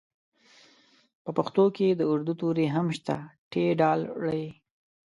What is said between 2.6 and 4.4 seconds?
هم شته ټ ډ ړ